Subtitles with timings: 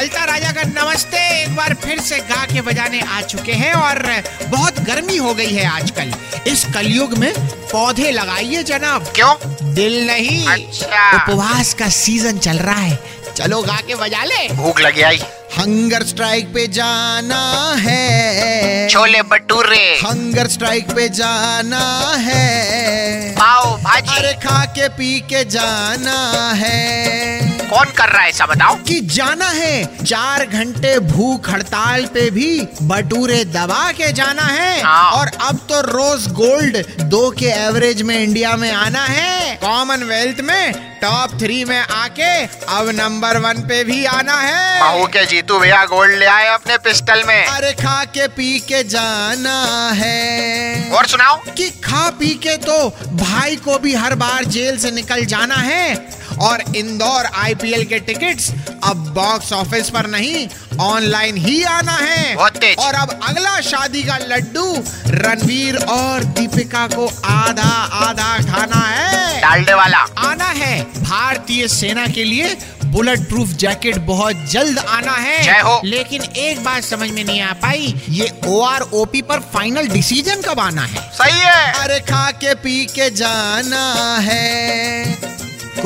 [0.00, 4.22] भलता राजा का नमस्ते एक बार फिर से गा के बजाने आ चुके हैं और
[4.48, 6.14] बहुत गर्मी हो गई है आजकल।
[6.46, 9.34] इस कलयुग में पौधे लगाइए जनाब। क्यों?
[9.74, 12.98] दिल नहीं। अच्छा। उपवास का सीज़न चल रहा है।
[13.36, 15.16] चलो गा के बजा ले। भूख लगी आई।
[15.58, 24.32] हंगर स्ट्राइक पे जाना है। छोले भटूरे। हंगर स्ट्राइक पे जाना है। पाव भाजी। अरे
[24.32, 28.74] खा के पी के जाना है। कौन कर रहा है ऐसा बताओ?
[28.74, 35.12] कि जाना है। चार घंटे भूख हड़ताल पे भी बटूरे दबा के जाना है। हाँ।
[35.12, 40.72] और अब तो रोज गोल्ड दो के एवरेज में इंडिया में आना है। कॉमनवेल्थ में
[41.02, 45.84] टॉप थ्री में आके अब नंबर वन पे भी आना है। महू के जीतू भैया
[45.84, 51.36] गोल्ड ले आए अपने पिस्टल में। अरे खा के पी के जाना है। और सुनाओ।
[51.56, 56.20] कि खा पी के तो भाई को भी हर बार जेल से निकल जाना है।
[56.40, 58.50] और इंदौर आईपीएल के टिकट्स
[58.84, 60.48] अब बॉक्स ऑफ़िस पर नहीं
[60.80, 64.66] ऑनलाइन ही आना है। और अब अगला शादी का लड्डू
[65.06, 67.70] रणवीर और दीपिका को आधा
[68.06, 74.46] आधा खाना है। डालडे वाला। आना है। भारतीय सेना के लिए बुलेट प्रूफ जैकेट बहुत
[74.50, 78.60] जल्द आना है। जय हो। लेकिन एक बात समझ में नहीं आ पाई ये ओ
[78.60, 81.10] आर ओ पी पर फाइनल डिसीज़न कब आना है?
[81.12, 84.69] सही है। अरे खा के पी के जाना है।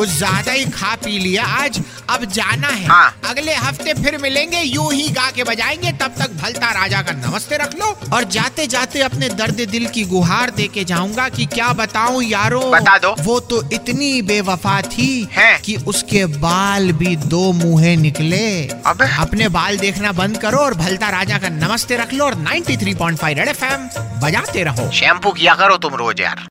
[0.05, 4.61] कुछ ज़्यादा ही खा पी लिया आज अब जाना है हाँ। अगले हफ़्ते फिर मिलेंगे
[4.61, 8.67] यूँ ही गा के बजाएँगे तब तक भलता राजा का नमस्ते रख लो और जाते
[8.67, 13.15] जाते अपने दर्द दिल की गुहार दे के जाऊँगा कि क्या बताऊँ यारो बता दो।
[13.21, 18.45] वो तो इतनी बेवफा थी है। कि उसके बाल भी दो मुंहे निकले
[18.87, 22.99] अबे। अपने बाल देखना बंद करो और भलता राजा का नमस्ते रख लो और 93.5
[22.99, 23.45] पॉइंट फाइव
[24.23, 26.49] बजाते रहो शैम्पू किया करो तुम रोज यार